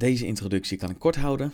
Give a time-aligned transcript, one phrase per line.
[0.00, 1.52] Deze introductie kan ik kort houden.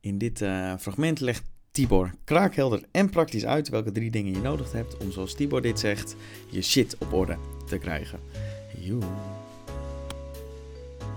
[0.00, 4.72] In dit uh, fragment legt Tibor kraakhelder en praktisch uit welke drie dingen je nodig
[4.72, 6.16] hebt om, zoals Tibor dit zegt,
[6.50, 7.36] je shit op orde
[7.66, 8.20] te krijgen.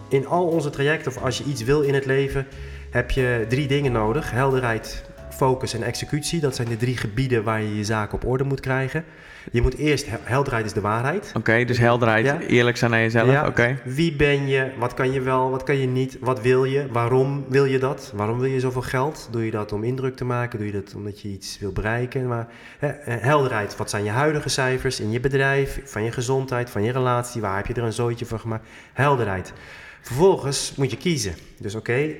[0.09, 2.47] In al onze trajecten, of als je iets wil in het leven,
[2.89, 5.05] heb je drie dingen nodig: helderheid,
[5.35, 6.39] focus en executie.
[6.39, 9.05] Dat zijn de drie gebieden waar je je zaken op orde moet krijgen.
[9.51, 11.31] Je moet eerst, helderheid is de waarheid.
[11.35, 13.31] Oké, dus helderheid, eerlijk zijn naar jezelf.
[13.31, 13.47] Ja.
[13.47, 13.79] Oké.
[13.83, 14.71] Wie ben je?
[14.77, 15.49] Wat kan je wel?
[15.49, 16.17] Wat kan je niet?
[16.19, 16.87] Wat wil je?
[16.91, 18.11] Waarom wil je dat?
[18.15, 19.27] Waarom wil je zoveel geld?
[19.31, 20.57] Doe je dat om indruk te maken?
[20.57, 22.27] Doe je dat omdat je iets wil bereiken?
[22.27, 22.47] Maar
[22.79, 26.91] hè, helderheid, wat zijn je huidige cijfers in je bedrijf, van je gezondheid, van je
[26.91, 27.41] relatie?
[27.41, 28.67] Waar heb je er een zootje van gemaakt?
[28.93, 29.53] Helderheid.
[30.01, 31.33] Vervolgens moet je kiezen.
[31.59, 32.13] Dus oké,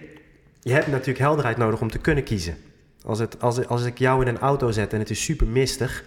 [0.61, 2.57] je hebt natuurlijk helderheid nodig om te kunnen kiezen.
[3.05, 6.03] Als, het, als, als ik jou in een auto zet en het is super mistig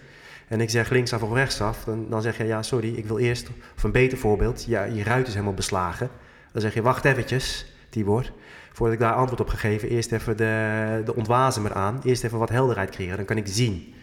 [0.47, 3.49] en ik zeg linksaf of rechtsaf, dan, dan zeg je ja, sorry, ik wil eerst,
[3.75, 6.09] of een beter voorbeeld, ja, je ruit is helemaal beslagen.
[6.51, 8.31] Dan zeg je wacht eventjes, Tibor,
[8.71, 12.39] voordat ik daar antwoord op ga geven, eerst even de, de ontwazemer aan, eerst even
[12.39, 13.93] wat helderheid creëren, dan kan ik zien.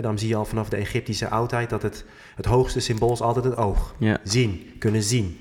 [0.00, 3.44] dan zie je al vanaf de Egyptische oudheid dat het, het hoogste symbool is altijd
[3.44, 3.94] het oog.
[3.98, 4.18] Ja.
[4.22, 5.40] Zien, kunnen zien.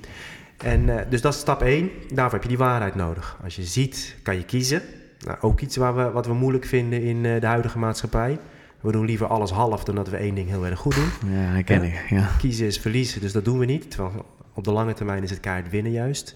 [0.57, 1.89] En, eh, dus dat is stap 1.
[2.13, 3.37] Daarvoor heb je die waarheid nodig.
[3.43, 4.81] Als je ziet, kan je kiezen.
[5.25, 8.39] Nou, ook iets waar we, wat we moeilijk vinden in uh, de huidige maatschappij.
[8.81, 11.31] We doen liever alles half dan dat we één ding heel erg goed doen.
[11.31, 12.05] Ja, dat ken ik.
[12.09, 12.29] Ja.
[12.37, 13.91] Kiezen is verliezen, dus dat doen we niet.
[13.91, 16.35] Terwijl op de lange termijn is het kaart winnen juist.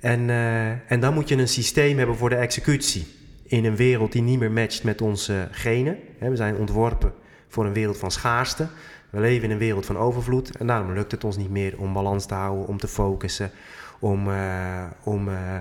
[0.00, 3.06] En, uh, en dan moet je een systeem hebben voor de executie.
[3.42, 5.96] In een wereld die niet meer matcht met onze genen.
[6.18, 7.12] We zijn ontworpen
[7.48, 8.68] voor een wereld van schaarste.
[9.10, 11.92] We leven in een wereld van overvloed en daarom lukt het ons niet meer om
[11.92, 13.50] balans te houden, om te focussen,
[13.98, 15.56] om, uh, om, uh,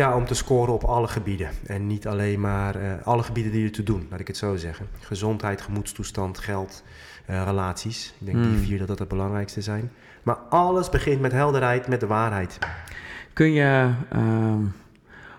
[0.00, 1.48] ja, om te scoren op alle gebieden.
[1.66, 4.86] En niet alleen maar uh, alle gebieden die ertoe doen, laat ik het zo zeggen.
[5.00, 6.82] Gezondheid, gemoedstoestand, geld,
[7.26, 8.14] relaties.
[8.18, 8.42] Ik denk mm.
[8.42, 8.62] die hmm.
[8.62, 9.90] vier dat dat het belangrijkste zijn.
[10.22, 12.58] Maar alles begint met helderheid, met de waarheid.
[13.32, 14.62] Kun je, ehm,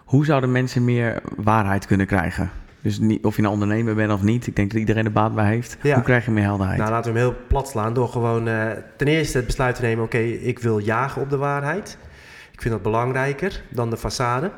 [0.05, 2.51] hoe zouden mensen meer waarheid kunnen krijgen?
[2.81, 5.35] Dus niet, of je nou ondernemer bent of niet, ik denk dat iedereen er baat
[5.35, 5.78] bij heeft.
[5.81, 6.78] Hoe krijg je meer helderheid?
[6.78, 9.81] Nou, laten we hem heel plat slaan door gewoon uh, ten eerste het besluit te
[9.81, 11.97] nemen: oké, ik wil jagen op de waarheid.
[12.61, 14.51] Ik vind dat belangrijker dan de façade.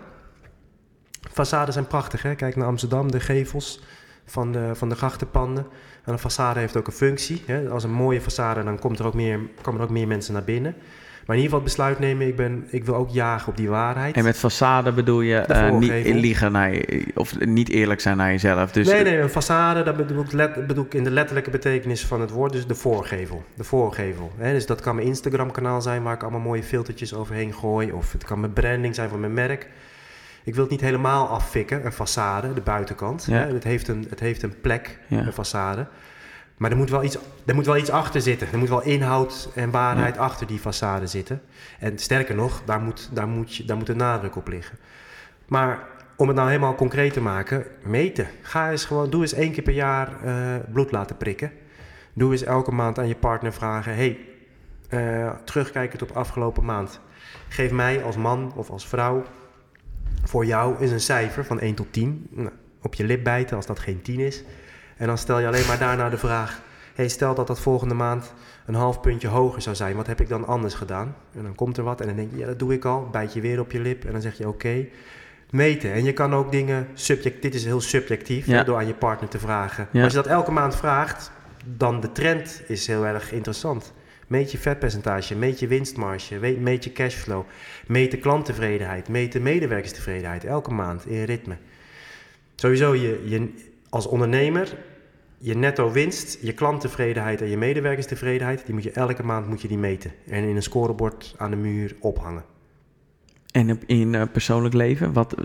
[1.30, 2.36] Façades zijn prachtig, hè?
[2.36, 3.82] Kijk naar Amsterdam, de gevels
[4.26, 5.66] van de, van de grachtenpanden.
[6.04, 7.44] En een façade heeft ook een functie.
[7.46, 7.70] Hè?
[7.70, 10.44] Als een mooie façade, dan komt er ook meer, komen er ook meer mensen naar
[10.44, 10.76] binnen.
[11.26, 14.16] Maar in ieder geval besluit nemen, ik, ben, ik wil ook jagen op die waarheid.
[14.16, 18.32] En met façade bedoel je uh, niet liegen naar je, of niet eerlijk zijn naar
[18.32, 18.72] jezelf.
[18.72, 22.22] Dus nee, nee, een façade, dat bedoel let, bedoel ik in de letterlijke betekenis van
[22.22, 23.44] het woord, dus de voorgevel.
[23.56, 24.32] De voorgevel.
[24.38, 24.54] Hè?
[24.54, 27.92] Dus dat kan mijn Instagram kanaal zijn waar ik allemaal mooie filtertjes overheen gooi.
[27.92, 29.68] Of het kan mijn branding zijn van mijn merk.
[30.44, 33.26] Ik wil het niet helemaal affikken, een façade, de buitenkant.
[33.26, 33.54] Hè?
[33.54, 35.88] Het, heeft een, het heeft een plek, een façade.
[36.64, 38.48] Maar er moet, wel iets, er moet wel iets achter zitten.
[38.52, 41.42] Er moet wel inhoud en waarheid achter die façade zitten.
[41.80, 44.78] En sterker nog, daar moet, daar, moet je, daar moet de nadruk op liggen.
[45.48, 48.28] Maar om het nou helemaal concreet te maken, meten.
[48.42, 51.52] Ga eens gewoon, doe eens één keer per jaar uh, bloed laten prikken.
[52.14, 54.20] Doe eens elke maand aan je partner vragen: hey,
[54.90, 57.00] uh, terugkijkend op afgelopen maand.
[57.48, 59.24] Geef mij als man of als vrouw
[60.24, 62.28] voor jou eens een cijfer van 1 tot 10.
[62.30, 62.52] Nou,
[62.82, 64.44] op je lip bijten als dat geen 10 is.
[64.98, 66.62] En dan stel je alleen maar daarna de vraag:
[66.96, 68.34] hey, stel dat dat volgende maand
[68.66, 71.16] een half puntje hoger zou zijn, wat heb ik dan anders gedaan?
[71.36, 73.08] En dan komt er wat en dan denk je: ja, dat doe ik al.
[73.12, 74.86] Bijt je weer op je lip en dan zeg je: oké.
[75.50, 75.94] Meten.
[75.94, 79.40] En je kan ook dingen subject, dit is heel subjectief, door aan je partner te
[79.40, 79.88] vragen.
[79.94, 81.32] Als je dat elke maand vraagt,
[81.66, 83.94] dan de trend is heel erg interessant.
[84.28, 87.44] Meet je vetpercentage, meet je winstmarge, meet je cashflow,
[87.88, 91.58] meet de klanttevredenheid, meet de medewerkerstevredenheid elke maand in ritme.
[92.56, 93.54] Sowieso, je, je,
[93.94, 94.78] als ondernemer
[95.38, 99.68] je netto winst, je klanttevredenheid en je medewerkerstevredenheid, die moet je elke maand moet je
[99.68, 100.12] die meten.
[100.28, 102.44] En in een scorebord aan de muur ophangen.
[103.52, 105.36] En in uh, persoonlijk leven, wat,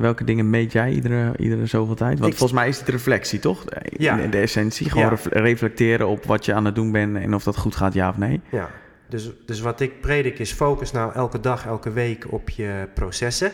[0.00, 2.18] welke dingen meet jij iedere, iedere zoveel tijd?
[2.18, 3.64] Want volgens mij is het reflectie, toch?
[3.96, 4.18] Ja.
[4.18, 7.56] In de essentie, gewoon reflecteren op wat je aan het doen bent en of dat
[7.56, 8.40] goed gaat, ja of nee.
[8.50, 8.70] Ja,
[9.08, 13.50] dus, dus wat ik predik is focus nou elke dag, elke week op je processen.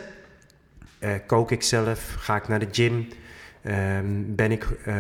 [1.00, 3.08] Uh, kook ik zelf, ga ik naar de gym,
[3.66, 4.94] Um, ben ik, uh,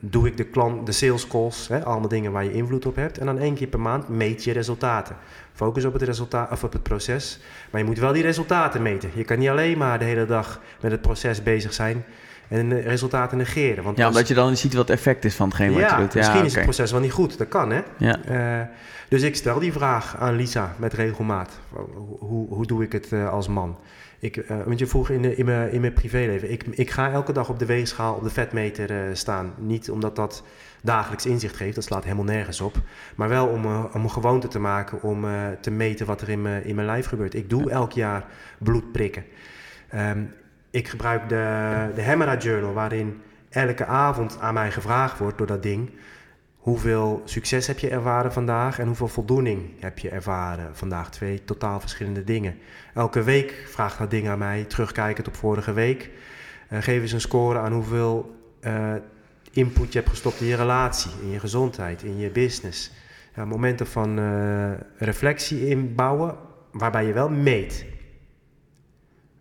[0.00, 3.18] doe ik de, klant, de sales calls, hè, allemaal dingen waar je invloed op hebt.
[3.18, 5.16] En dan één keer per maand meet je resultaten.
[5.52, 7.40] Focus op het, resultaat, of op het proces.
[7.70, 9.10] Maar je moet wel die resultaten meten.
[9.14, 12.04] Je kan niet alleen maar de hele dag met het proces bezig zijn
[12.48, 13.84] en de resultaten negeren.
[13.84, 16.02] Want ja, omdat je dan ziet wat het effect is van hetgeen wat ja, je
[16.02, 16.12] doet.
[16.12, 17.38] Ja, misschien is het proces wel niet goed.
[17.38, 17.80] Dat kan, hè?
[17.96, 18.18] Ja.
[18.30, 18.66] Uh,
[19.08, 21.60] dus ik stel die vraag aan Lisa met regelmaat.
[22.18, 23.76] Hoe, hoe doe ik het uh, als man?
[24.20, 26.50] Ik, uh, want je vroeg in, in, mijn, in mijn privéleven.
[26.50, 29.54] Ik, ik ga elke dag op de weegschaal, op de vetmeter uh, staan.
[29.58, 30.44] Niet omdat dat
[30.82, 32.74] dagelijks inzicht geeft, dat slaat helemaal nergens op.
[33.16, 35.26] Maar wel om, uh, om een gewoonte te maken om
[35.60, 37.34] te meten wat er in, me, in mijn lijf gebeurt.
[37.34, 38.24] Ik doe elk jaar
[38.58, 39.24] bloed prikken.
[39.88, 40.22] Ehm,
[40.70, 45.62] ik gebruik de, de Hemera Journal, waarin elke avond aan mij gevraagd wordt door dat
[45.62, 45.90] ding...
[46.60, 51.10] hoeveel succes heb je ervaren vandaag en hoeveel voldoening heb je ervaren vandaag?
[51.10, 52.58] Twee totaal verschillende dingen.
[52.94, 56.10] Elke week vraagt dat ding aan mij, terugkijkend op vorige week...
[56.72, 58.94] Uh, geef eens een score aan hoeveel uh,
[59.52, 62.92] input je hebt gestopt in je relatie, in je gezondheid, in je business.
[63.36, 66.34] Ja, momenten van uh, reflectie inbouwen,
[66.72, 67.84] waarbij je wel meet.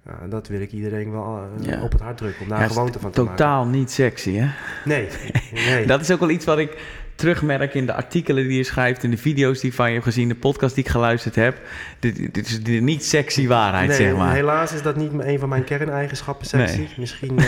[0.06, 1.82] Ja, dat wil ik iedereen wel ja.
[1.82, 3.46] op het hart drukken, om daar gewoonte van te totaal maken.
[3.46, 4.50] Totaal niet sexy, hè?
[4.86, 5.08] Nee,
[5.70, 5.86] nee.
[5.86, 6.78] dat is ook wel iets wat ik
[7.20, 10.28] terugmerk in de artikelen die je schrijft, in de video's die van je hebt gezien,
[10.28, 11.58] de podcast die ik geluisterd heb.
[12.00, 14.34] Dit, dit is de niet sexy waarheid, nee, zeg maar.
[14.34, 16.78] Helaas is dat niet een van mijn kerneigenschappen, sexy.
[16.78, 16.94] Nee.
[16.98, 17.46] Misschien, uh,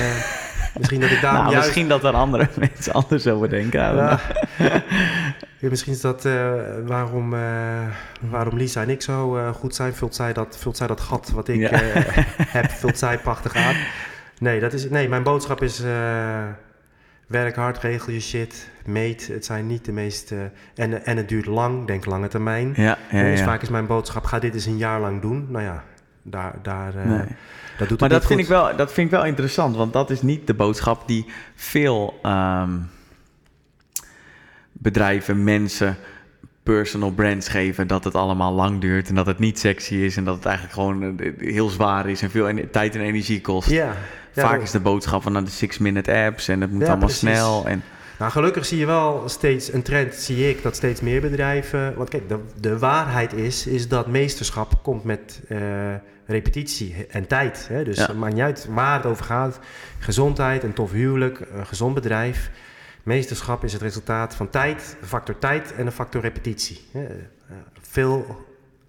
[0.78, 1.58] misschien dat ik daar nou, juist...
[1.58, 3.80] Misschien dat er andere mensen anders over denken.
[3.80, 4.20] Ja.
[5.58, 6.52] ja, misschien is dat uh,
[6.86, 7.40] waarom, uh,
[8.20, 9.94] waarom Lisa en ik zo goed zijn.
[9.94, 11.70] Vult zij, dat, vult zij dat gat wat ik ja.
[12.48, 13.76] heb, vult zij prachtig aan.
[14.40, 15.84] Nee, dat is, nee mijn boodschap is
[17.32, 19.28] werk hard, regel je shit, meet.
[19.28, 20.34] Het zijn niet de meest...
[20.76, 22.74] en, en het duurt lang, denk lange termijn.
[22.76, 23.46] Ja, ja, dus ja.
[23.46, 25.48] vaak is mijn boodschap, ga dit eens een jaar lang doen.
[25.50, 25.84] Nou ja,
[26.22, 26.56] daar...
[26.62, 27.26] daar uh, nee.
[27.78, 28.50] dat doet maar dat vind, goed.
[28.50, 31.26] ik wel, dat vind ik wel interessant, want dat is niet de boodschap die
[31.56, 32.90] veel um,
[34.72, 35.98] bedrijven, mensen,
[36.64, 37.88] personal brands geven.
[37.88, 40.76] Dat het allemaal lang duurt en dat het niet sexy is en dat het eigenlijk
[40.76, 43.70] gewoon heel zwaar is en veel tijd en energie kost.
[43.70, 43.86] Ja.
[43.86, 43.96] Ja,
[44.34, 44.62] Vaak dat...
[44.62, 47.20] is de boodschap van nou, de six-minute apps en het moet allemaal precies.
[47.20, 47.66] snel.
[47.66, 47.84] En...
[48.20, 51.96] Nou, gelukkig zie je wel steeds een trend, zie ik, dat steeds meer bedrijven...
[51.96, 55.60] Want kijk, de, de waarheid is, is dat meesterschap komt met uh,
[56.26, 57.68] repetitie en tijd.
[57.68, 57.84] Hè?
[57.84, 58.06] Dus ja.
[58.06, 59.60] het maakt niet uit waar het over gaat.
[60.00, 62.52] Gezondheid, een tof huwelijk, een gezond bedrijf.
[63.04, 66.82] Meesterschap is het resultaat van tijd, een factor tijd en een factor repetitie.
[66.96, 67.02] Uh,
[67.82, 68.46] veel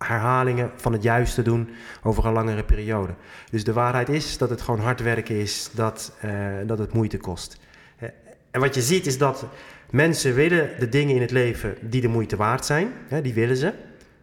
[0.07, 1.69] herhalingen van het juiste doen
[2.03, 3.15] over een langere periode.
[3.51, 6.33] Dus de waarheid is dat het gewoon hard werken is, dat, uh,
[6.67, 7.59] dat het moeite kost.
[8.03, 8.09] Uh,
[8.51, 9.47] en wat je ziet is dat
[9.91, 13.57] mensen willen de dingen in het leven die de moeite waard zijn, hè, die willen
[13.57, 13.73] ze,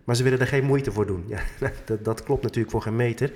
[0.03, 1.25] maar ze willen er geen moeite voor doen.
[1.59, 3.31] Ja, dat, dat klopt natuurlijk voor geen meter.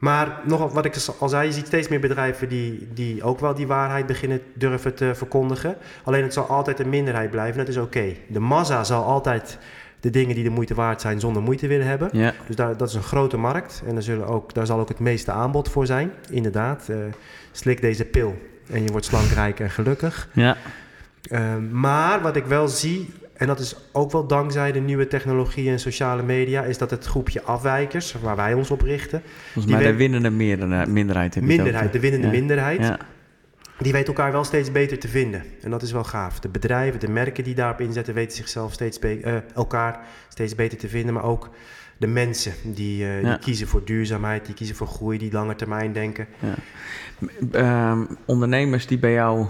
[0.00, 3.54] Maar nog wat ik al zei, je ziet steeds meer bedrijven die, die ook wel
[3.54, 5.76] die waarheid beginnen durven te verkondigen.
[6.04, 8.16] Alleen het zal altijd een minderheid blijven, dat is oké.
[8.26, 9.58] De massa zal altijd
[10.00, 12.08] de dingen die de moeite waard zijn zonder moeite willen hebben.
[12.12, 12.34] Ja.
[12.46, 14.98] Dus daar, dat is een grote markt en daar, zullen ook, daar zal ook het
[14.98, 16.10] meeste aanbod voor zijn.
[16.30, 16.96] Inderdaad, uh,
[17.52, 18.38] slik deze pil
[18.70, 20.28] en je wordt slank, rijk en gelukkig.
[20.32, 20.56] Ja.
[21.32, 25.70] Uh, maar wat ik wel zie, en dat is ook wel dankzij de nieuwe technologie
[25.70, 29.22] en sociale media, is dat het groepje afwijkers, waar wij ons op richten...
[29.52, 30.88] Volgens mij de winnende minderheid.
[30.88, 32.32] Minderheid, de winnende ja.
[32.32, 32.96] minderheid.
[33.80, 35.44] Die weten elkaar wel steeds beter te vinden.
[35.62, 36.40] En dat is wel gaaf.
[36.40, 40.88] De bedrijven, de merken die daarop inzetten, weten zichzelf steeds uh, elkaar steeds beter te
[40.88, 41.14] vinden.
[41.14, 41.50] Maar ook
[41.98, 43.28] de mensen die, uh, Ja.
[43.28, 46.26] die kiezen voor duurzaamheid, die kiezen voor groei, die langer termijn denken.
[47.50, 47.90] Ja.
[47.90, 49.46] Um, ondernemers die bij jou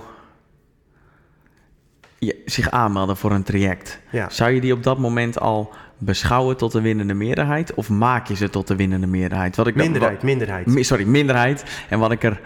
[2.44, 4.28] zich aanmelden voor een traject, Ja.
[4.30, 7.74] zou je die op dat moment al beschouwen tot de winnende meerderheid?
[7.74, 9.56] Of maak je ze tot de winnende meerderheid?
[9.56, 10.66] Wat ik dan- Minderheid, wat- minderheid.
[10.66, 11.64] Mi- sorry, minderheid.
[11.88, 12.40] En wat ik er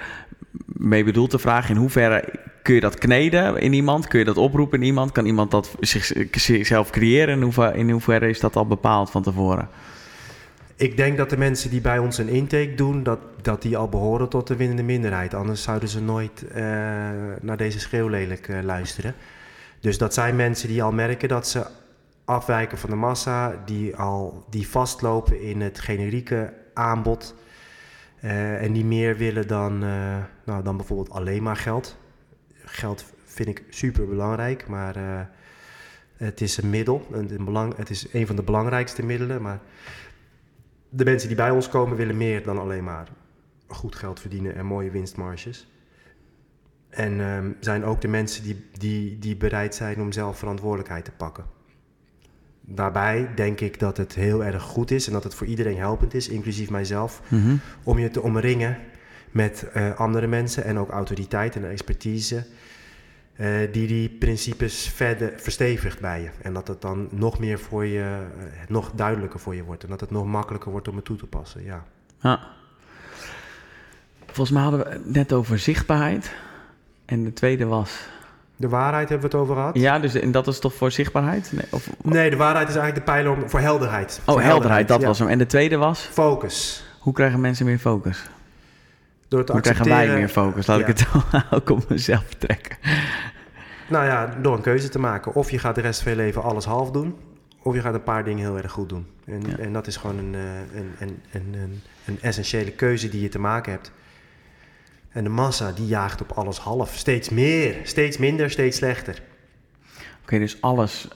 [0.66, 2.24] mee bedoel te vragen, in hoeverre
[2.62, 4.06] kun je dat kneden in iemand?
[4.06, 5.12] Kun je dat oproepen in iemand?
[5.12, 7.34] Kan iemand dat zich, zichzelf creëren?
[7.34, 9.68] In hoeverre, in hoeverre is dat al bepaald van tevoren?
[10.76, 13.88] Ik denk dat de mensen die bij ons een intake doen, dat, dat die al
[13.88, 15.34] behoren tot de winnende minderheid.
[15.34, 16.54] Anders zouden ze nooit uh,
[17.40, 19.14] naar deze schreeuwlelijk uh, luisteren.
[19.80, 21.66] Dus dat zijn mensen die al merken dat ze
[22.24, 27.34] afwijken van de massa, die al die vastlopen in het generieke aanbod.
[28.24, 29.84] Uh, en die meer willen dan,
[30.44, 31.96] nou, dan bijvoorbeeld alleen maar geld.
[32.64, 34.96] Geld vind ik super belangrijk, maar
[36.16, 37.06] het is een middel.
[37.10, 39.60] Een, belang, het is een van de belangrijkste middelen, maar
[40.88, 43.08] de mensen die bij ons komen willen meer dan alleen maar
[43.66, 45.68] goed geld verdienen en mooie winstmarges.
[46.88, 51.10] En um, zijn ook de mensen die, die, die bereid zijn om zelf verantwoordelijkheid te
[51.10, 51.44] pakken.
[52.60, 56.14] Daarbij denk ik dat het heel erg goed is en dat het voor iedereen helpend
[56.14, 57.60] is, inclusief mijzelf, mm-hmm.
[57.82, 58.78] om je te omringen
[59.34, 62.46] met uh, andere mensen en ook autoriteit en expertise.
[63.36, 66.28] Uh, die die principes verder verstevigt bij je.
[66.42, 69.82] En dat het dan nog meer voor je, uh, nog duidelijker voor je wordt.
[69.82, 71.84] En dat het nog makkelijker wordt om het toe te passen, ja.
[72.20, 72.40] ja.
[74.26, 76.32] Volgens mij hadden we het net over zichtbaarheid.
[77.04, 78.06] En de tweede was...
[78.56, 79.78] De waarheid hebben we het over gehad.
[79.78, 81.52] Ja, dus, en dat is toch voor zichtbaarheid?
[81.52, 81.90] Nee, of...
[82.02, 84.20] nee de waarheid is eigenlijk de pijler om, voor helderheid.
[84.24, 85.06] Oh, voor helderheid, dat ja.
[85.06, 85.28] was hem.
[85.28, 86.00] En de tweede was?
[86.00, 86.84] Focus.
[86.98, 88.28] Hoe krijgen mensen meer focus?
[89.28, 90.66] Door te Hoe krijgen wij meer focus?
[90.66, 90.86] Laat ja.
[90.86, 91.06] ik het
[91.56, 92.76] ook op mezelf trekken.
[93.88, 95.34] Nou ja, door een keuze te maken.
[95.34, 97.16] Of je gaat de rest van je leven alles half doen.
[97.62, 99.06] of je gaat een paar dingen heel erg goed doen.
[99.26, 103.38] En, en dat is gewoon een, een, een, een, een, essentiële keuze die je te
[103.38, 103.92] maken hebt.
[105.08, 106.94] En de massa die jaagt op alles half.
[106.94, 109.22] Steeds meer, steeds minder, steeds slechter.
[110.22, 111.08] Oké, dus alles.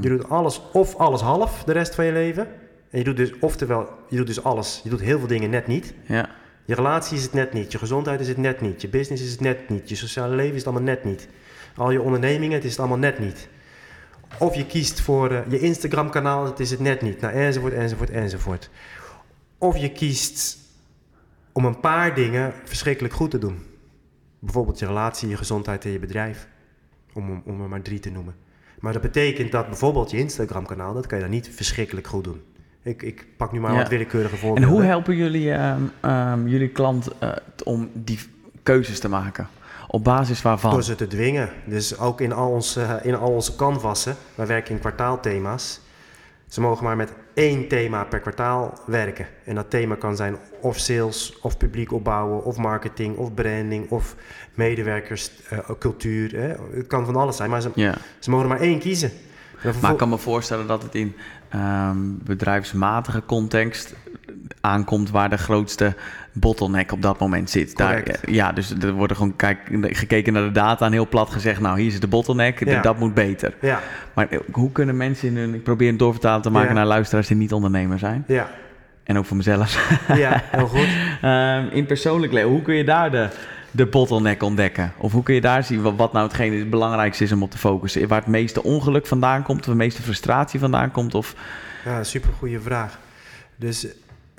[0.00, 2.46] Je doet alles of alles half de rest van je leven.
[2.90, 4.80] En je doet dus, oftewel, je doet dus alles.
[4.84, 5.94] Je doet heel veel dingen net niet.
[6.06, 6.28] Ja.
[6.70, 7.72] Je relatie is het net niet.
[7.72, 8.80] Je gezondheid is het net niet.
[8.80, 9.88] Je business is het net niet.
[9.88, 11.28] Je sociale leven is het allemaal net niet.
[11.76, 13.48] Al je ondernemingen, het is het allemaal net niet.
[14.38, 17.20] Of je kiest voor uh, je Instagram-kanaal, het is het net niet.
[17.20, 18.70] Nou, enzovoort, enzovoort, enzovoort.
[19.58, 20.58] Of je kiest
[21.52, 23.58] om een paar dingen verschrikkelijk goed te doen.
[24.38, 26.48] Bijvoorbeeld je relatie, je gezondheid en je bedrijf.
[27.12, 28.34] Om, om er maar drie te noemen.
[28.80, 32.42] Maar dat betekent dat bijvoorbeeld je Instagram-kanaal, dat kan je dan niet verschrikkelijk goed doen.
[32.82, 34.64] Ik, ik pak nu maar wat willekeurige voorbeelden.
[34.64, 37.32] En hoe helpen jullie ehm, jullie klant uh,
[37.64, 38.18] om die
[38.62, 39.48] keuzes te maken?
[39.88, 40.70] Op basis waarvan?
[40.70, 41.48] Door ze te dwingen.
[41.64, 45.80] Dus ook in al onze, in al onze canvassen, wij werken in kwartaalthema's.
[46.48, 49.26] Ze mogen maar met één thema per kwartaal werken.
[49.44, 54.16] En dat thema kan zijn of sales, of publiek opbouwen, of marketing, of branding, of
[54.54, 56.36] medewerkers, uh, cultuur.
[56.36, 56.54] Hè.
[56.76, 59.10] Het kan van alles zijn, maar ze, ze mogen er maar één kiezen.
[59.80, 61.14] Maar ik kan me voorstellen dat het in
[61.54, 63.94] um, bedrijfsmatige context
[64.60, 65.94] aankomt waar de grootste
[66.32, 67.76] bottleneck op dat moment zit.
[67.76, 71.60] Daar, ja, dus er wordt gewoon kijk, gekeken naar de data en heel plat gezegd,
[71.60, 73.54] nou hier is de bottleneck, dat moet beter.
[73.60, 73.80] Ja.
[74.14, 77.26] Maar eh, hoe kunnen mensen in hun, ik probeer een doorvertalen te maken naar luisteraars
[77.26, 78.24] die niet ondernemer zijn.
[78.26, 78.50] Ja.
[79.04, 79.98] En ook voor mezelf.
[80.16, 80.88] Ja, heel goed.
[81.22, 83.28] um, in persoonlijk leven, hoe kun je daar de,
[83.70, 84.92] de bottleneck ontdekken?
[84.98, 87.58] Of hoe kun je daar zien wat, nou hetgeen het belangrijkste is om op te
[87.58, 88.08] focussen?
[88.08, 91.14] Waar het meeste ongeluk vandaan komt, of de meeste frustratie vandaan komt?
[91.14, 91.34] Of...
[91.84, 92.98] Ja, super goede vraag.
[93.56, 93.86] Dus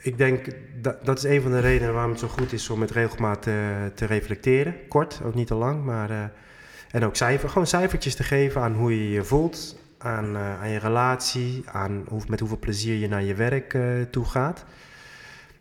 [0.02, 0.46] ik denk
[0.82, 3.42] dat dat is een van de redenen waarom het zo goed is om met regelmaat
[3.42, 4.76] te, te reflecteren.
[4.88, 6.12] Kort, ook niet te lang, maar.
[6.12, 6.24] Uh,
[6.92, 10.70] en ook cijfer, gewoon cijfertjes te geven aan hoe je je voelt, aan, uh, aan
[10.70, 13.78] je relatie, aan hoe, met hoeveel plezier je naar je werk
[14.10, 14.66] toe gaat.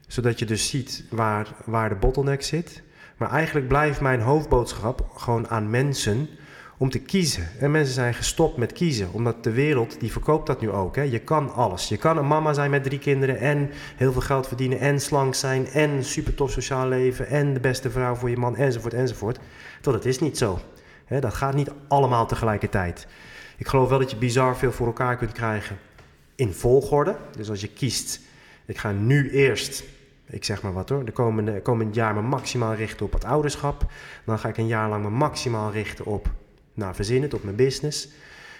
[0.07, 2.83] Zodat je dus ziet waar, waar de bottleneck zit.
[3.21, 6.29] Maar eigenlijk blijft mijn hoofdboodschap gewoon aan mensen
[6.77, 7.49] om te kiezen.
[7.59, 10.97] En mensen zijn gestopt met kiezen, omdat de wereld die verkoopt dat nu ook.
[10.97, 11.03] Hè.
[11.03, 11.89] Je kan alles.
[11.89, 15.35] Je kan een mama zijn met drie kinderen en heel veel geld verdienen en slank
[15.35, 19.39] zijn en super tof sociaal leven en de beste vrouw voor je man enzovoort enzovoort.
[19.81, 20.59] Tot het is niet zo.
[21.05, 23.07] Hè, dat gaat niet allemaal tegelijkertijd.
[23.57, 25.79] Ik geloof wel dat je bizar veel voor elkaar kunt krijgen
[26.35, 27.17] in volgorde.
[27.37, 28.21] Dus als je kiest,
[28.65, 29.85] ik ga nu eerst
[30.30, 33.87] ik zeg maar wat hoor, de komende, komend jaar me maximaal richten op het ouderschap.
[34.25, 36.28] Dan ga ik een jaar lang me maximaal richten op
[36.75, 38.08] nou, verzinnen, op mijn business.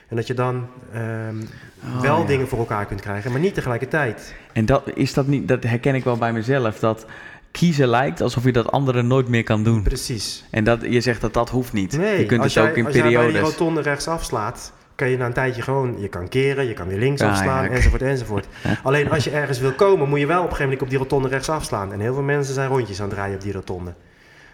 [0.08, 1.40] En dat je dan ehm,
[1.84, 4.34] oh, wel dingen voor elkaar kunt krijgen, maar niet tegelijkertijd.
[4.52, 7.06] En dat, is dat, niet, dat herken ik wel bij mezelf, dat
[7.50, 9.82] kiezen lijkt alsof je dat anderen nooit meer kan doen.
[9.82, 10.44] Precies.
[10.50, 11.96] En dat, je zegt dat dat hoeft niet.
[11.96, 13.16] Nee, je kunt het ook in als periodes...
[13.16, 16.00] Als je bij die rotonde rechts afslaat, kan je na een tijdje gewoon...
[16.00, 18.47] Je kan keren, je kan weer links afslaan, enzovoort, enzovoort.
[18.83, 20.99] Alleen als je ergens wil komen, moet je wel op een gegeven moment op die
[20.99, 21.92] rotonde rechts afslaan.
[21.92, 23.95] En heel veel mensen zijn rondjes aan het draaien op die rotonde.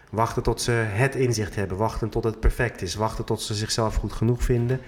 [0.09, 1.77] Wachten tot ze het inzicht hebben.
[1.77, 2.95] Wachten tot het perfect is.
[2.95, 4.79] Wachten tot ze zichzelf goed genoeg vinden.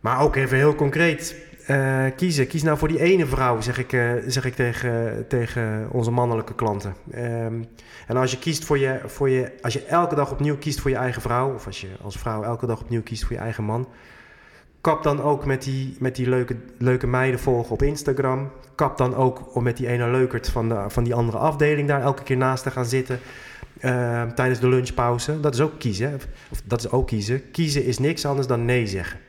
[0.00, 1.36] Maar ook even heel concreet.
[1.70, 2.46] Uh, kiezen.
[2.46, 6.54] Kies nou voor die ene vrouw, zeg ik, uh, zeg ik tegen, tegen onze mannelijke
[6.54, 6.94] klanten.
[7.14, 7.68] Um,
[8.06, 10.90] en als je kiest voor je, voor je, als je elke dag opnieuw kiest voor
[10.90, 13.64] je eigen vrouw, of als je als vrouw elke dag opnieuw kiest voor je eigen
[13.64, 13.88] man,
[14.80, 18.50] kap dan ook met die, met die leuke, leuke meiden volgen op Instagram.
[18.74, 22.02] Kap dan ook om met die ene leukert van, de, van die andere afdeling daar
[22.02, 23.20] elke keer naast te gaan zitten.
[23.80, 25.40] Uh, tijdens de lunchpauze.
[25.40, 26.14] Dat is ook kiezen.
[26.50, 27.50] Of, dat is ook kiezen.
[27.50, 29.20] Kiezen is niks anders dan nee zeggen.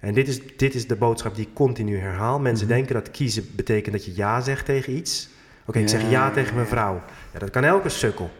[0.00, 2.38] En dit is, dit is de boodschap die ik continu herhaal.
[2.40, 2.76] Mensen mhm.
[2.76, 5.28] denken dat kiezen betekent dat je ja zegt tegen iets.
[5.66, 7.02] Oké, ik zeg ja tegen mijn vrouw.
[7.32, 8.30] Ja, dat kan elke sukkel.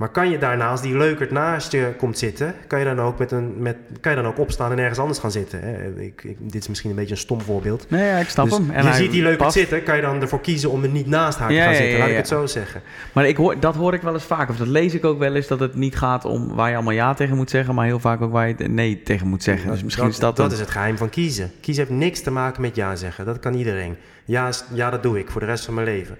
[0.00, 3.18] Maar kan je daarna, als die leukert naast je komt zitten, kan je dan ook,
[3.18, 5.60] met een, met, kan je dan ook opstaan en ergens anders gaan zitten?
[5.62, 6.00] Hè?
[6.00, 7.86] Ik, ik, dit is misschien een beetje een stom voorbeeld.
[7.90, 8.70] Nee, ja, ik snap dus hem.
[8.70, 11.38] En je ziet die leukert zitten, kan je dan ervoor kiezen om er niet naast
[11.38, 12.82] haar te gaan zitten, laat ik het zo zeggen.
[13.12, 15.34] Maar ik hoor, dat hoor ik wel eens vaak, of dat lees ik ook wel
[15.34, 18.00] eens, dat het niet gaat om waar je allemaal ja tegen moet zeggen, maar heel
[18.00, 19.70] vaak ook waar je nee tegen moet zeggen.
[19.70, 20.36] dus misschien dat, is dat...
[20.36, 21.50] Dat is het geheim van kiezen.
[21.60, 23.96] Kiezen heeft niks te maken met ja zeggen, dat kan iedereen.
[24.24, 26.16] Ja, ja, dat doe ik voor de rest van mijn leven.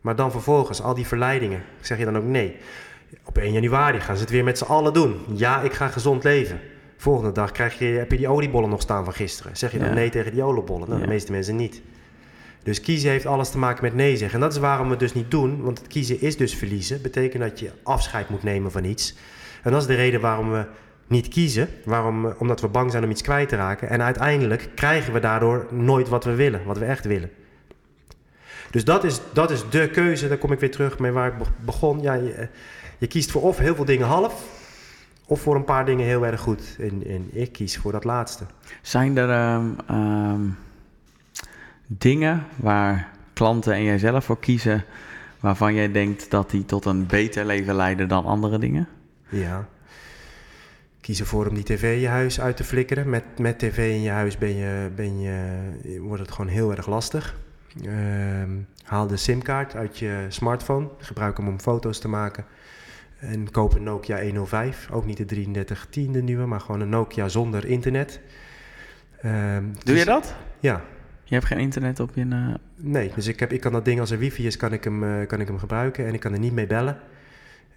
[0.00, 2.56] Maar dan vervolgens, al die verleidingen, zeg je dan ook nee.
[3.24, 5.16] Op 1 januari gaan ze het weer met z'n allen doen.
[5.34, 6.60] Ja, ik ga gezond leven.
[6.96, 9.56] Volgende dag krijg je, heb je die oliebollen nog staan van gisteren.
[9.56, 10.88] Zeg je dan nee tegen die oliebollen?
[10.88, 11.82] Nou, de meeste mensen niet.
[12.62, 14.34] Dus kiezen heeft alles te maken met nee zeggen.
[14.34, 15.62] En dat is waarom we het dus niet doen.
[15.62, 17.02] Want het kiezen is dus verliezen.
[17.02, 19.14] Betekent dat je afscheid moet nemen van iets.
[19.62, 20.66] En dat is de reden waarom we
[21.06, 21.68] niet kiezen.
[21.84, 23.88] Waarom, omdat we bang zijn om iets kwijt te raken.
[23.88, 26.64] En uiteindelijk krijgen we daardoor nooit wat we willen.
[26.64, 27.30] Wat we echt willen.
[28.76, 30.28] Dus dat is, dat is de keuze.
[30.28, 32.00] Daar kom ik weer terug mee waar ik begon.
[32.02, 32.48] Ja, je,
[32.98, 34.44] je kiest voor of heel veel dingen half,
[35.24, 36.76] of voor een paar dingen heel erg goed.
[36.78, 38.44] En, en ik kies voor dat laatste.
[38.82, 39.60] Zijn er.
[39.90, 40.56] Um,
[41.86, 44.84] dingen waar klanten en jijzelf voor kiezen,
[45.40, 48.88] waarvan jij denkt dat die tot een beter leven leiden dan andere dingen?
[49.28, 49.68] Ja.
[51.00, 53.10] Kies ervoor om die tv in je huis uit te flikkeren.
[53.10, 56.86] Met, met tv in je huis ben je, ben je, wordt het gewoon heel erg
[56.86, 57.44] lastig.
[57.84, 58.50] Ehm,
[58.84, 60.88] haal de simkaart uit je smartphone.
[60.98, 62.44] Gebruik hem om foto's te maken.
[63.18, 64.88] En koop een Nokia 105.
[64.90, 68.20] Ook niet de 3310 de nieuwe, maar gewoon een Nokia zonder internet.
[69.20, 70.34] Ehm, Doe je dus- dat?
[70.60, 70.82] Ja.
[71.24, 72.24] Je hebt geen internet op je...
[72.24, 72.54] Uh...
[72.76, 75.02] Nee, dus ik, heb, ik kan dat ding als er wifi is, kan ik hem,
[75.02, 76.06] uh, kan ik hem gebruiken.
[76.06, 76.98] En ik kan er niet mee bellen.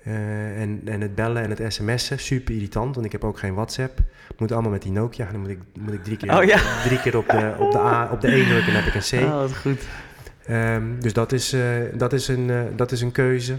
[0.07, 3.53] Uh, en, en het bellen en het sms'en, super irritant, want ik heb ook geen
[3.53, 3.99] WhatsApp.
[4.37, 5.31] Moet allemaal met die Nokia.
[5.31, 6.83] Dan moet ik, moet ik drie keer, oh, ja.
[6.83, 9.19] drie keer op, de, op, de A, op de E drukken en heb ik een
[9.19, 9.23] C.
[9.23, 9.81] Oh, dat goed.
[10.49, 11.55] Um, dus dat is,
[11.93, 13.57] dat, is een, dat is een keuze.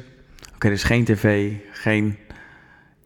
[0.54, 2.18] Oké, dus geen tv, geen...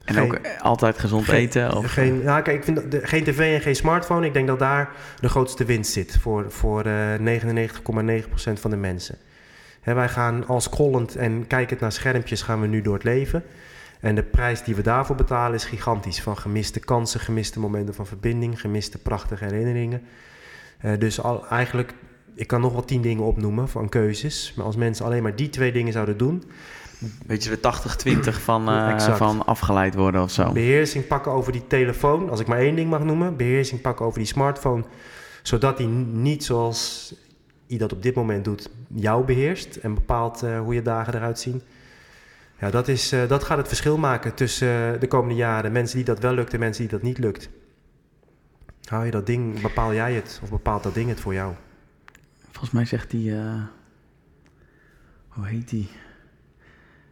[0.04, 1.76] En ook altijd gezond eten?
[1.76, 1.92] Of?
[1.92, 4.26] Geen, ja, kijk, ik vind de, geen tv en geen smartphone.
[4.26, 9.18] Ik denk dat daar de grootste winst zit voor, voor uh, 99,9% van de mensen.
[9.84, 13.44] Hè, wij gaan als scrollend en kijkend naar schermpjes gaan we nu door het leven.
[14.00, 16.22] En de prijs die we daarvoor betalen is gigantisch.
[16.22, 20.02] Van gemiste kansen, gemiste momenten van verbinding, gemiste prachtige herinneringen.
[20.84, 21.94] Uh, dus al, eigenlijk,
[22.34, 24.52] ik kan nog wel tien dingen opnoemen van keuzes.
[24.56, 26.42] Maar als mensen alleen maar die twee dingen zouden doen,
[27.26, 27.58] Beetje de
[28.36, 30.52] 80-20 van, uh, van afgeleid worden of zo.
[30.52, 33.36] Beheersing pakken over die telefoon, als ik maar één ding mag noemen.
[33.36, 34.84] Beheersing pakken over die smartphone,
[35.42, 37.14] zodat die niet zoals
[37.66, 41.38] je dat op dit moment doet, jou beheerst en bepaalt uh, hoe je dagen eruit
[41.38, 41.62] zien.
[42.58, 45.72] Ja, dat, is, uh, dat gaat het verschil maken tussen de komende jaren.
[45.72, 47.48] Mensen die dat wel lukt en mensen die dat niet lukt.
[48.84, 51.54] Hou je dat ding, bepaal jij het of bepaalt dat ding het voor jou?
[52.50, 53.34] Volgens mij zegt die,
[55.28, 55.88] hoe heet die?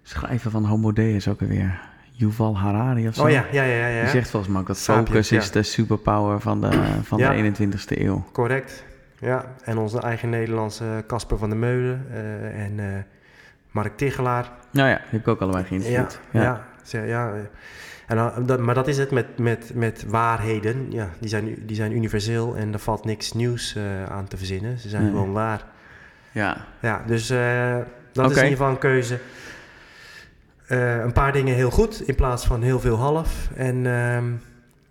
[0.03, 1.81] schrijver van Homo Deus ook alweer.
[2.11, 3.23] Yuval Harari of zo.
[3.23, 3.87] Oh ja, ja, ja.
[3.87, 4.01] ja.
[4.01, 6.71] Die zegt volgens mij ook dat focus is de superpower van de,
[7.03, 8.25] van de 21ste eeuw.
[8.33, 8.85] Correct.
[9.23, 12.87] Ja, en onze eigen Nederlandse Casper van der Meulen uh, en uh,
[13.71, 14.51] Mark Tichelaar.
[14.71, 16.21] Nou ja, die heb ik ook allebei geïnterviewd.
[16.31, 17.05] Ja, ja.
[17.05, 17.33] ja, ja.
[18.07, 20.91] En, dat, maar dat is het met, met, met waarheden.
[20.91, 24.79] Ja, die zijn, die zijn universeel en er valt niks nieuws aan te verzinnen.
[24.79, 25.65] Ze zijn gewoon waar.
[26.33, 26.57] Ja.
[26.81, 28.31] Ja, dus dat okay.
[28.31, 29.19] is in ieder geval een keuze.
[30.69, 33.51] Uh, een paar dingen heel goed in plaats van heel veel half.
[33.55, 34.17] En, uh,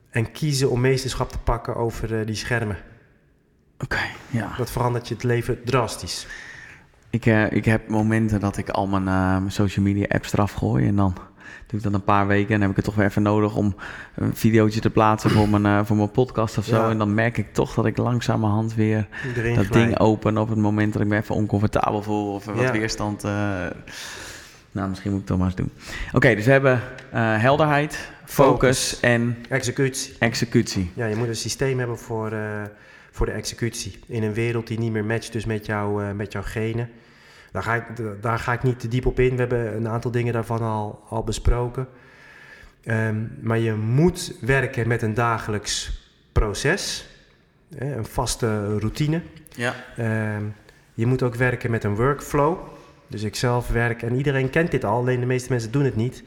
[0.10, 2.78] en kiezen om meesterschap te pakken over uh, die schermen.
[3.84, 4.52] Oké, okay, ja.
[4.58, 6.28] Dat verandert je het leven drastisch.
[7.10, 10.88] Ik, uh, ik heb momenten dat ik al mijn social media apps eraf gooi.
[10.88, 11.14] En dan
[11.68, 12.56] doe ik dat een paar weken.
[12.56, 13.76] En heb ik het toch weer even nodig om
[14.16, 16.76] een videootje te plaatsen voor mijn, voor mijn podcast of zo.
[16.76, 16.90] Ja.
[16.90, 19.86] En dan merk ik toch dat ik langzamerhand weer Iedereen dat gelijk.
[19.86, 22.34] ding open op het moment dat ik me even oncomfortabel voel.
[22.34, 22.72] Of wat ja.
[22.72, 23.24] weerstand
[24.74, 25.72] nou, misschien moet ik het maar eens doen.
[26.14, 26.82] Oké, dus we hebben
[27.40, 29.38] helderheid, focus, en...
[29.50, 30.16] Executie.
[30.20, 30.92] Executie.
[30.94, 32.34] Ja, je moet een systeem hebben voor,
[33.12, 34.00] voor de executie.
[34.06, 36.90] In een wereld die niet meer matcht dus met, jou, uh, met jouw genen.
[37.52, 37.84] Daar ga, ik,
[38.22, 39.32] daar ga ik niet te diep op in.
[39.32, 41.88] We hebben een aantal dingen daarvan al, al besproken.
[42.86, 47.10] Um, maar je moet werken met een dagelijks proces.
[47.76, 49.22] Hè, een vaste routine.
[49.50, 49.76] Ja.
[50.36, 50.54] Um,
[50.94, 52.58] je moet ook werken met een workflow.
[53.08, 55.96] Dus ik zelf werk en iedereen kent dit al, alleen de meeste mensen doen het
[55.96, 56.24] niet.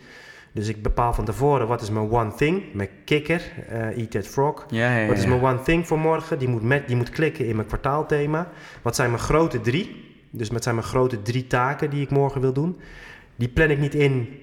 [0.54, 4.26] Dus ik bepaal van tevoren wat is mijn one thing, mijn kikker, uh, Eat That
[4.26, 4.64] Frog.
[4.68, 6.38] Ja, ja, wat is mijn one thing voor morgen?
[6.38, 8.48] Die moet, met, die moet klikken in mijn kwartaalthema.
[8.82, 10.16] Wat zijn mijn grote drie?
[10.30, 12.80] Dus wat zijn mijn grote drie taken die ik morgen wil doen?
[13.36, 14.40] Die plan ik niet in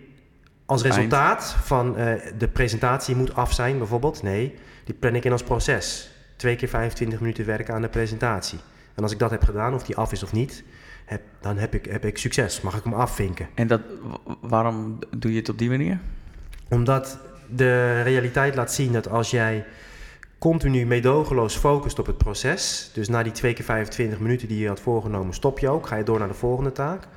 [0.66, 4.24] als resultaat van uh, de presentatie moet af zijn bijvoorbeeld.
[4.24, 6.12] Nee, die plan ik in als proces.
[6.36, 8.60] Twee keer 25 minuten werken aan de presentatie.
[8.96, 10.64] En als ik dat heb gedaan, of die af is of niet,
[11.06, 12.62] heb, dan heb ik, heb ik succes.
[12.62, 13.48] Mag ik hem afvinken.
[13.54, 13.82] En dat,
[14.42, 16.00] waarom doe je het op die manier?
[16.70, 19.66] Omdat de realiteit laat zien dat als jij
[20.38, 24.68] continu meedogenloos focust op het proces, dus na die twee keer 25 minuten die je
[24.68, 27.08] had voorgenomen, stop je ook, ga je door naar de volgende taak.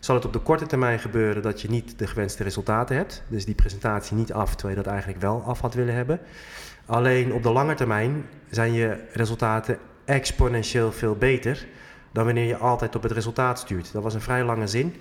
[0.00, 3.44] Zal het op de korte termijn gebeuren dat je niet de gewenste resultaten hebt, dus
[3.44, 6.20] die presentatie niet af, terwijl je dat eigenlijk wel af had willen hebben.
[6.86, 11.66] Alleen op de lange termijn zijn je resultaten exponentieel veel beter
[12.14, 13.92] dan wanneer je altijd op het resultaat stuurt.
[13.92, 14.94] Dat was een vrij lange zin.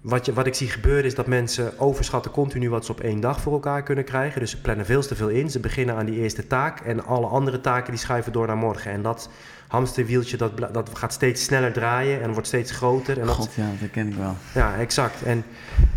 [0.00, 3.20] Wat, je, wat ik zie gebeuren is dat mensen overschatten continu wat ze op één
[3.20, 4.40] dag voor elkaar kunnen krijgen.
[4.40, 5.50] Dus ze plannen veel te veel in.
[5.50, 8.90] Ze beginnen aan die eerste taak en alle andere taken die schuiven door naar morgen.
[8.90, 9.28] En dat
[9.68, 13.20] hamsterwieltje dat, dat gaat steeds sneller draaien en wordt steeds groter.
[13.20, 14.36] En dat, God, ja, dat ken ik wel.
[14.54, 15.22] Ja, exact.
[15.22, 15.44] En,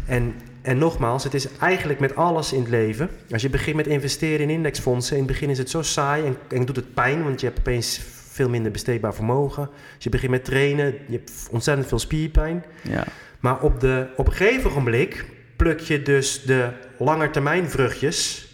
[0.06, 3.10] en, en nogmaals, het is eigenlijk met alles in het leven.
[3.32, 6.38] Als je begint met investeren in indexfondsen, in het begin is het zo saai en,
[6.48, 9.70] en doet het pijn, want je hebt opeens veel minder besteedbaar vermogen.
[9.96, 12.64] Als je begint met trainen, je hebt ontzettend veel spierpijn.
[12.82, 13.04] Ja.
[13.40, 15.24] Maar op, de, op een gegeven moment
[15.56, 18.48] pluk je dus de langetermijn vruchtjes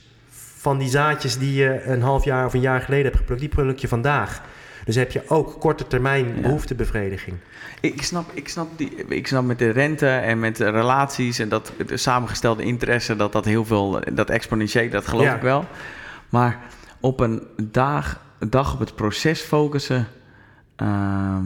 [0.58, 3.50] van die zaadjes die je een half jaar of een jaar geleden hebt geplukt, die
[3.50, 4.42] pluk je vandaag.
[4.86, 7.38] Dus heb je ook korte termijn behoeftebevrediging.
[7.82, 11.50] Ik snap, ik, snap die, ik snap met de rente en met de relaties en
[11.50, 15.66] dat de samengestelde interesse, dat dat heel veel, dat exponentieel, dat geloof ik wel.
[16.30, 16.60] Maar
[17.00, 20.08] op een dag, dag op het proces focussen.
[20.76, 21.44] Ehm,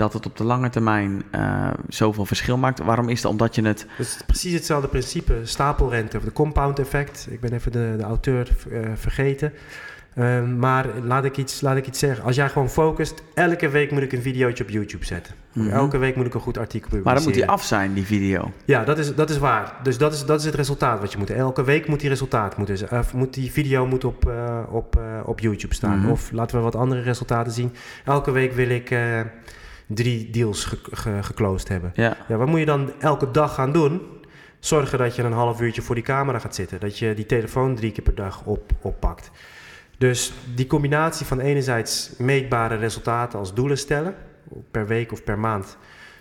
[0.00, 2.78] dat het op de lange termijn uh, zoveel verschil maakt.
[2.78, 3.30] Waarom is dat?
[3.30, 3.86] Omdat je het...
[3.88, 5.40] Het is precies hetzelfde principe.
[5.44, 7.26] Stapelrente of de compound effect.
[7.30, 9.52] Ik ben even de, de auteur uh, vergeten.
[10.14, 12.24] Ehm, maar laat ik, iets, laat ik iets zeggen.
[12.24, 15.34] Als jij gewoon focust, elke week moet ik een videootje op YouTube zetten.
[15.52, 15.68] Mhm.
[15.68, 17.04] Elke week moet ik een goed artikel publiceren.
[17.04, 18.52] Maar dan moet die af zijn, die video.
[18.64, 19.74] Ja, dat is, dat is waar.
[19.82, 21.30] Dus dat is, dat is het resultaat wat je moet.
[21.30, 22.88] Elke week moet die resultaat moeten.
[22.92, 25.98] Uh, moet die video moet op, uh, op, uh, op YouTube staan.
[25.98, 26.10] Mhm.
[26.10, 27.72] Of laten we wat andere resultaten zien.
[28.04, 28.94] Elke week wil ik
[29.86, 31.92] drie deals ge, ge, geclosed hebben.
[31.94, 32.16] Ja.
[32.28, 32.36] ja.
[32.36, 34.00] Wat moet je dan elke dag gaan doen?
[34.58, 36.80] Zorgen dat je een half uurtje voor die camera gaat zitten.
[36.80, 39.30] Dat je die telefoon drie keer per dag op, oppakt.
[40.00, 44.14] Dus die combinatie van enerzijds meetbare resultaten als doelen stellen,
[44.70, 45.76] per week of per maand,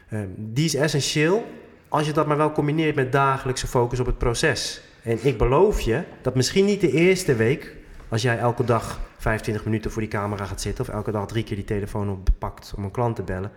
[0.09, 1.45] ehm, die is essentieel
[1.87, 4.81] als je dat maar wel combineert met dagelijkse focus op het proces.
[5.03, 7.75] En ik beloof je dat misschien niet de eerste week,
[8.09, 11.43] als jij elke dag 25 minuten voor die camera gaat zitten of elke dag drie
[11.43, 13.51] keer die telefoon oppakt om een klant te bellen,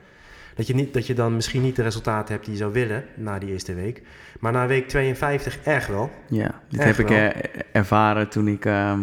[0.54, 3.04] dat je, niet, dat je dan misschien niet de resultaten hebt die je zou willen
[3.14, 4.02] na die eerste week.
[4.40, 6.11] Maar na week 52 echt wel.
[6.28, 7.11] Ja, dit heb ik
[7.72, 9.00] ervaren toen ik ehm,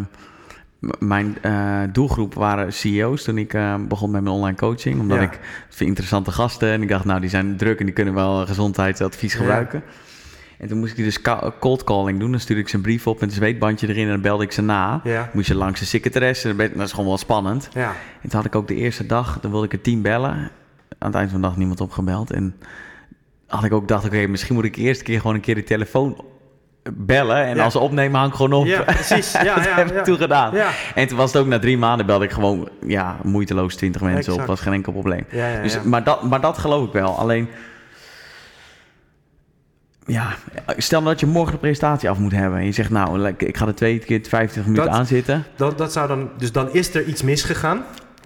[1.00, 5.00] mijn uh, doelgroep waren CEO's toen ik uh, begon met mijn online coaching.
[5.00, 5.40] Omdat ik
[5.70, 9.34] vind interessante gasten en ik dacht, nou, die zijn druk en die kunnen wel gezondheidsadvies
[9.34, 9.84] gebruiken.
[10.58, 11.22] En toen moest ik dus
[11.60, 12.32] cold calling doen.
[12.32, 14.52] Dan stuurde ik ze een brief op met een zweetbandje erin en dan belde ik
[14.52, 15.02] ze na.
[15.04, 15.30] Ja.
[15.34, 16.56] Moest je langs de secretaresse.
[16.56, 17.70] Dat is gewoon wel spannend.
[17.74, 17.90] Ja.
[18.22, 20.52] En toen had ik ook de eerste dag, dan wilde ik het team bellen.
[20.98, 22.32] Aan het eind van de dag niemand opgebeld.
[22.32, 22.56] En
[23.48, 26.24] had ik ook dacht, oké, misschien moet ik eerst keer gewoon een keer de telefoon
[26.94, 28.66] bellen en als ze opnemen hang ik gewoon op.
[28.66, 29.32] Ja, precies.
[29.32, 30.54] Ja, dat ja, heb ik toen gedaan.
[30.96, 34.20] En toen was het ook na drie maanden belde ik gewoon ja, moeiteloos 20 mensen
[34.20, 34.40] exact.
[34.40, 34.46] op.
[34.46, 35.26] was geen enkel probleem.
[35.62, 37.18] Dus, maar, dat, maar dat geloof ik wel.
[37.18, 37.50] Alleen,
[40.06, 40.36] ja,
[40.78, 42.60] stel nou dat je morgen de presentatie af moet hebben.
[42.60, 45.44] En je zegt nou, ik ga er twee keer 50 minuten aan zitten.
[45.56, 47.84] Dat, dat zou dan, dus dan is er iets misgegaan.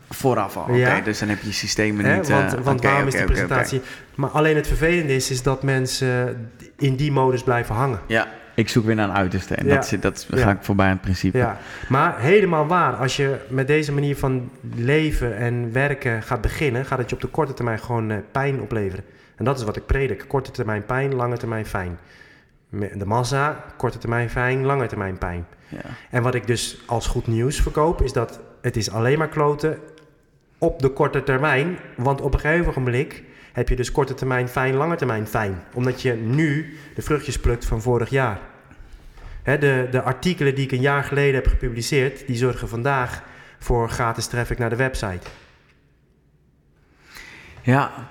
[0.10, 1.02] Vooraf al, oké.
[1.04, 2.30] dus dan heb je systemen niet...
[2.30, 3.82] Want, uh, want waarom is de presentatie...
[4.16, 8.00] Maar alleen het vervelende is, is dat mensen in die modus blijven hangen.
[8.08, 9.56] Ja, ik zoek weer naar een uiterste.
[9.56, 11.38] En dat, dat ga ik voorbij aan het principe.
[11.38, 11.58] Ja.
[11.90, 12.94] Maar helemaal waar.
[12.94, 16.86] Als je met deze manier van leven en werken gaat beginnen...
[16.86, 19.06] gaat het je op de korte termijn gewoon uh, pijn opleveren.
[19.36, 20.26] En dat is wat ik predik.
[20.28, 21.98] Korte termijn pijn, lange termijn fijn.
[22.70, 25.46] De massa, korte termijn fijn, lange termijn pijn.
[25.68, 25.80] Ja.
[26.10, 28.02] En wat ik dus als goed nieuws verkoop...
[28.02, 29.78] is dat het is alleen maar kloten
[30.58, 31.78] op de korte termijn.
[31.96, 35.64] Want op een gegeven moment heb je dus korte termijn fijn, lange termijn fijn.
[35.74, 38.40] Omdat je nu de vruchtjes plukt van vorig jaar.
[39.44, 43.24] de, de artikelen die ik een jaar geleden heb gepubliceerd, die zorgen vandaag
[43.60, 45.28] voor gratis traffic naar de website.
[47.62, 48.10] Ja,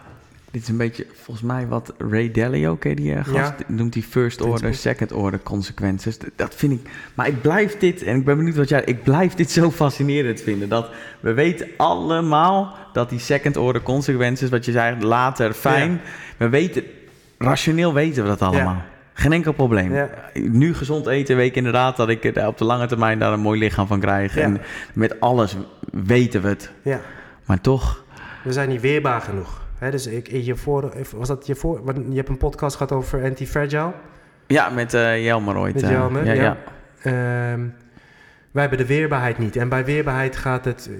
[0.52, 3.52] dit is een beetje volgens mij wat Ray Dalio, ken die uh, gast?
[3.66, 6.18] Noemt die first order, second order consequences.
[6.36, 6.90] Dat vind ik.
[7.14, 8.82] Maar ik blijf dit, en ik ben benieuwd wat jij.
[8.84, 10.68] Ik blijf dit zo fascinerend vinden.
[10.68, 16.00] Dat we weten allemaal dat die second order consequences, wat je zei, later fijn.
[16.36, 16.82] We weten,
[17.38, 18.82] rationeel weten we dat allemaal.
[19.12, 20.08] Geen enkel probleem.
[20.34, 23.58] Nu gezond eten, weet ik inderdaad dat ik op de lange termijn daar een mooi
[23.58, 24.36] lichaam van krijg.
[24.36, 24.60] En
[24.94, 25.56] met alles
[25.92, 26.70] weten we het.
[27.44, 28.04] Maar toch.
[28.44, 31.82] We zijn niet weerbaar genoeg dus ik, je voor, was dat je voor?
[32.08, 33.92] Je hebt een podcast gehad over anti-fragile.
[34.46, 35.74] Ja, met uh, Jelmer ooit.
[35.74, 36.32] Met Jelmer, ja.
[36.32, 36.56] ja.
[37.02, 37.66] Ehm,
[38.50, 39.56] wij hebben de weerbaarheid niet.
[39.56, 40.90] En bij weerbaarheid gaat het...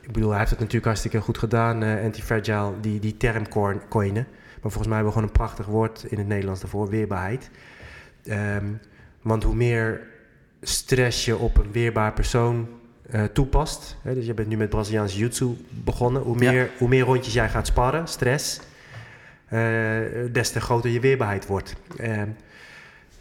[0.00, 3.48] Ik bedoel, hij heeft het natuurlijk hartstikke goed gedaan, uh, anti-fragile, die, die term
[3.88, 4.26] coinen.
[4.64, 7.50] Maar volgens mij hebben we gewoon een prachtig woord in het Nederlands daarvoor, weerbaarheid.
[8.24, 8.66] Ehm,
[9.22, 10.00] want hoe meer
[10.60, 12.68] stress je op een weerbaar persoon
[13.10, 13.96] uh, toepast.
[14.02, 16.22] Hè, dus je bent nu met Braziliaans jiu-jitsu begonnen.
[16.22, 18.60] Hoe meer, hoe meer rondjes jij gaat sparren, stress,
[19.50, 19.60] uh,
[20.32, 21.74] des te groter je weerbaarheid wordt.
[22.00, 22.20] Uh,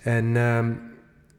[0.02, 0.72] en ehm,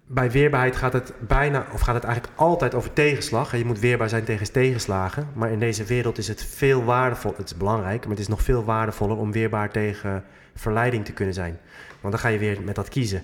[0.07, 3.57] bij weerbaarheid gaat het bijna, of gaat het eigenlijk altijd over tegenslag.
[3.57, 5.29] Je moet weerbaar zijn tegen tegenslagen.
[5.33, 7.35] Maar in deze wereld is het veel waardevol.
[7.37, 11.35] Het is belangrijk, maar het is nog veel waardevoller om weerbaar tegen verleiding te kunnen
[11.35, 11.59] zijn.
[12.01, 13.23] Want dan ga je weer met dat kiezen.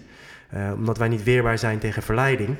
[0.74, 2.56] Omdat wij niet weerbaar zijn tegen verleiding,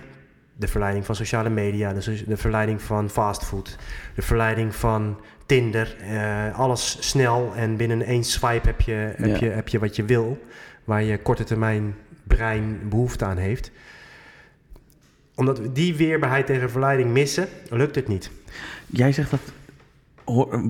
[0.61, 3.77] de verleiding van sociale media, de, de verleiding van fastfood,
[4.14, 5.96] de verleiding van Tinder.
[6.03, 10.05] Uh, alles snel en binnen één swipe heb je, heb, je, heb je wat je
[10.05, 10.38] wil,
[10.85, 13.70] waar je korte termijn brein behoefte aan heeft.
[15.35, 18.31] Omdat we die weerbaarheid tegen verleiding missen, lukt het niet.
[18.87, 19.40] Jij zegt dat.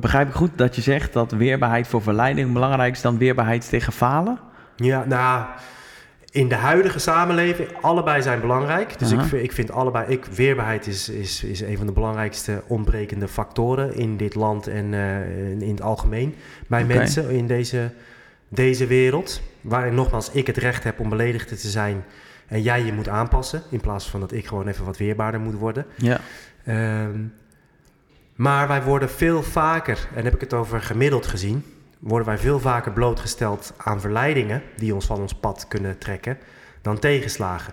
[0.00, 3.92] Begrijp ik goed dat je zegt dat weerbaarheid voor verleiding belangrijker is dan weerbaarheid tegen
[3.92, 4.38] falen?
[4.76, 5.46] Ja, nou
[6.30, 8.98] in de huidige samenleving, allebei zijn belangrijk.
[8.98, 13.28] Dus ik, ik vind allebei, ik, weerbaarheid is, is, is een van de belangrijkste ontbrekende
[13.28, 16.34] factoren in dit land en uh, in, het algemeen.
[16.66, 17.90] Bij mensen in deze,
[18.48, 19.40] deze wereld.
[19.60, 22.04] Waarin nogmaals ik het recht heb om beledigd te zijn
[22.46, 23.62] en jij je moet aanpassen.
[23.70, 25.86] In plaats van dat ik gewoon even wat weerbaarder moet worden.
[25.94, 26.20] Ja.
[26.64, 27.18] Ehm,
[28.34, 31.64] maar wij worden veel vaker, en heb ik het over gemiddeld gezien,
[32.00, 36.38] worden wij veel vaker blootgesteld aan verleidingen die ons van ons pad kunnen trekken
[36.82, 37.72] dan tegenslagen.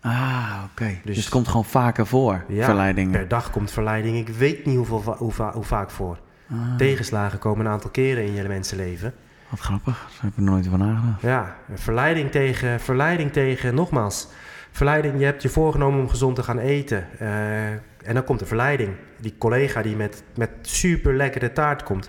[0.00, 0.88] Ah, oké.
[1.04, 3.12] Dus, dus, het komt gewoon vaker voor, ja, verleidingen.
[3.12, 6.18] Per dag komt verleiding, ik weet niet hoeveel, hoe, hoe vaak voor.
[6.50, 6.76] Ah.
[6.76, 9.14] Tegenslagen komen een aantal keren in je mensenleven.
[9.48, 11.22] Wat grappig, daar heb ik nooit van nagedacht.
[11.22, 14.28] Ja, verleiding tegen, verleiding tegen, nogmaals,
[14.70, 17.06] verleiding, je hebt je voorgenomen om gezond te gaan eten.
[17.20, 18.96] Uh, en dan komt de verleiding.
[19.20, 22.08] Die collega die met, met super lekkere taart komt.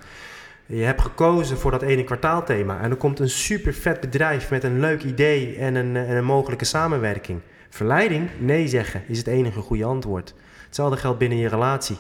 [0.71, 2.81] Je hebt gekozen voor dat ene kwartaalthema.
[2.81, 6.25] En er komt een super vet bedrijf met een leuk idee en een, en een
[6.25, 7.39] mogelijke samenwerking.
[7.69, 10.33] Verleiding, nee zeggen, is het enige goede antwoord.
[10.65, 11.97] Hetzelfde geldt binnen je relatie.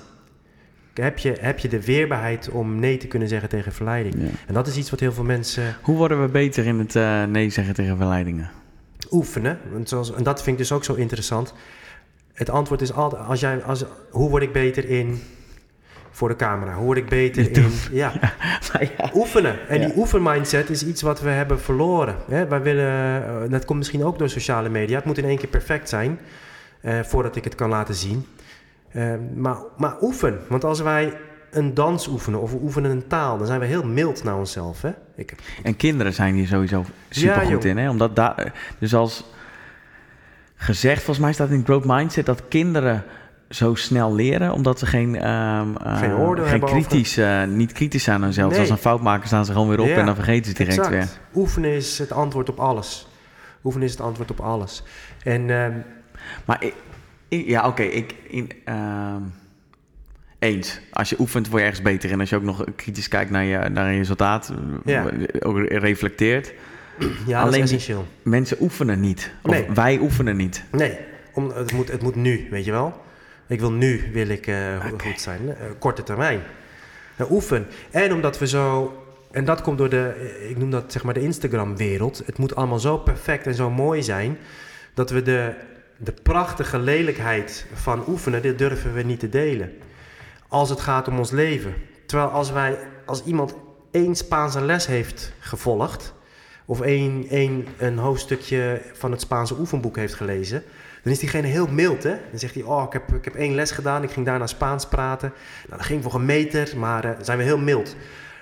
[0.93, 4.15] Heb je, heb je de weerbaarheid om nee te kunnen zeggen tegen verleiding?
[4.47, 5.75] En dat is iets wat heel veel mensen.
[5.81, 8.49] Hoe worden we beter in het uh, nee zeggen tegen verleidingen?
[9.11, 9.59] Oefenen.
[9.71, 11.53] Want zoals, en dat vind ik dus ook zo interessant.
[12.33, 15.21] Het antwoord is altijd: als jij, als, hoe word ik beter in
[16.19, 16.73] voor de camera?
[16.73, 17.71] Hoe word ik beter in...
[17.91, 18.11] Ja,
[18.97, 19.09] ja.
[19.13, 19.67] oefenen.
[19.67, 22.15] En die oefenmindset is iets wat we hebben verloren.
[22.29, 22.47] Hè?
[22.47, 24.95] Wij willen, uh, dat komt misschien ook door sociale media.
[24.95, 26.19] Het moet in één keer perfect zijn
[26.81, 28.25] uh, voordat ik het kan laten zien.
[28.93, 30.39] Uh, maar, maar oefen.
[30.47, 31.13] Want als wij
[31.51, 34.81] een dans oefenen of we oefenen een taal, dan zijn we heel mild naar onszelf.
[34.81, 34.91] Hè?
[35.15, 35.35] Ik...
[35.63, 37.77] En kinderen zijn hier sowieso super goed in.
[37.77, 37.89] Hè?
[37.89, 39.23] Omdat daar, dus als
[40.55, 43.03] gezegd, volgens mij staat in Growth Mindset dat kinderen
[43.49, 48.23] zo snel leren, omdat ze geen, um, geen, uh, geen kritisch, uh, niet kritisch zijn
[48.23, 48.33] aan.
[48.35, 48.43] Nee.
[48.45, 50.57] Als ze een fout maken, staan ze gewoon weer op en dan vergeten ze het
[50.57, 50.95] direct exact.
[50.95, 51.41] weer.
[51.41, 53.07] Oefenen is het antwoord op alles.
[53.63, 54.83] Oefenen is het antwoord op alles.
[55.23, 55.67] En, uh,
[56.45, 56.73] maar ik,
[57.27, 59.21] ik, ja, oké, okay, ik ehm,
[60.39, 60.79] eens.
[60.91, 62.11] Als je oefent, word je ergens beter.
[62.11, 64.53] En als je ook nog kritisch kijkt naar je, naar je resultaat,
[64.85, 65.05] ja.
[65.39, 66.53] ook reflecteert.
[67.25, 68.05] Ja, Alleen dat is essentieel.
[68.23, 69.31] Mensen oefenen niet.
[69.41, 69.65] Of nee.
[69.73, 70.63] wij oefenen niet.
[70.71, 70.97] Nee,
[71.33, 73.07] Om, het, moet, het moet nu, weet je wel.
[73.49, 76.41] Ik wil nu wil ik, uh, goed zijn, uh, korte termijn.
[77.17, 77.67] Uh, oefen.
[77.91, 78.93] En omdat we zo,
[79.31, 82.21] en dat komt door de, ik noem dat zeg maar de Instagram-wereld.
[82.25, 84.37] Het moet allemaal zo perfect en zo mooi zijn,
[84.93, 85.53] dat we de,
[85.97, 89.71] de prachtige lelijkheid van oefenen, dit durven we niet te delen.
[90.47, 91.73] Als het gaat om ons leven.
[92.05, 93.55] Terwijl als wij, als iemand
[93.91, 96.13] één Spaanse les heeft gevolgd,
[96.65, 100.63] of één, één, een hoofdstukje van het Spaanse oefenboek heeft gelezen,
[101.03, 102.03] dan is diegene heel mild.
[102.03, 102.15] Hè?
[102.29, 104.87] Dan zegt hij, oh, ik heb, ik heb één les gedaan, ik ging daarna Spaans
[104.87, 105.33] praten.
[105.65, 107.95] Nou, dat ging voor een meter, maar uh, zijn we heel mild.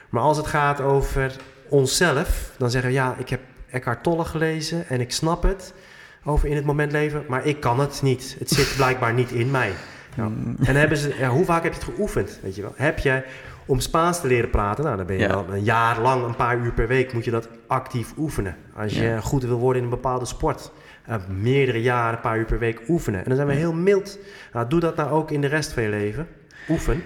[0.10, 1.36] Maar als het gaat over
[1.70, 5.74] onszelf, dan zeggen we, ja, ik heb Eckhart Tolle gelezen en ik snap het
[6.24, 8.36] over in het moment leven, maar ik kan het niet.
[8.39, 9.72] Het zit blijkbaar niet in mij.
[10.15, 10.32] Nou,
[10.63, 12.39] en hebben ze, ja, hoe vaak heb je het geoefend?
[12.41, 12.74] Weet je wel?
[12.76, 13.24] Heb je
[13.65, 15.43] om Spaans te leren praten, nou, dan ben je ja.
[15.50, 18.56] een jaar lang, een paar uur per week, moet je dat actief oefenen.
[18.76, 20.72] Als je goed wil worden in een bepaalde sport.
[21.10, 23.20] Uh, meerdere jaren, een paar uur per week oefenen.
[23.20, 24.20] En dan zijn we heel mild.
[24.54, 26.28] Nou, doe dat nou ook in de rest van je leven.
[26.70, 27.04] Oefen.